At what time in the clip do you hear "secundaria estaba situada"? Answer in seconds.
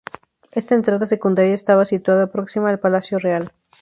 1.05-2.25